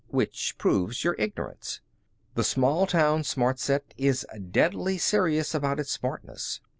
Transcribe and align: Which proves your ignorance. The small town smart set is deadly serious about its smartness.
Which 0.07 0.57
proves 0.57 1.03
your 1.03 1.15
ignorance. 1.19 1.79
The 2.33 2.43
small 2.43 2.87
town 2.87 3.23
smart 3.23 3.59
set 3.59 3.93
is 3.97 4.25
deadly 4.49 4.97
serious 4.97 5.53
about 5.53 5.79
its 5.79 5.91
smartness. 5.91 6.59